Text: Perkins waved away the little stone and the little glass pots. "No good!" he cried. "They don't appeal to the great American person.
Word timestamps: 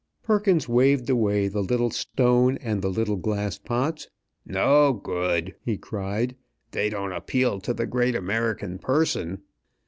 Perkins 0.23 0.67
waved 0.67 1.11
away 1.11 1.47
the 1.47 1.61
little 1.61 1.91
stone 1.91 2.57
and 2.57 2.81
the 2.81 2.89
little 2.89 3.17
glass 3.17 3.59
pots. 3.59 4.09
"No 4.47 4.93
good!" 4.93 5.53
he 5.63 5.77
cried. 5.77 6.35
"They 6.71 6.89
don't 6.89 7.11
appeal 7.13 7.59
to 7.59 7.71
the 7.71 7.85
great 7.85 8.15
American 8.15 8.79
person. 8.79 9.43